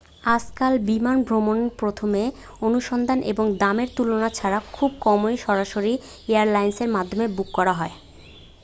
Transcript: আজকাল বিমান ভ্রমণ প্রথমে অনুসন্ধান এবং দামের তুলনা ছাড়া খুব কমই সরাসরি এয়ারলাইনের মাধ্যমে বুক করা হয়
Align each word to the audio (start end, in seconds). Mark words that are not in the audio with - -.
আজকাল 0.31 0.73
বিমান 0.87 1.17
ভ্রমণ 1.23 1.57
প্রথমে 1.79 2.23
অনুসন্ধান 2.61 3.19
এবং 3.31 3.45
দামের 3.59 3.89
তুলনা 3.95 4.29
ছাড়া 4.33 4.59
খুব 4.71 4.89
কমই 5.05 5.35
সরাসরি 5.39 5.93
এয়ারলাইনের 6.27 6.89
মাধ্যমে 6.95 7.25
বুক 7.35 7.49
করা 7.57 7.73
হয় 7.73 7.93